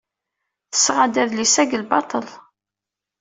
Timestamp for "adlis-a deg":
1.23-1.75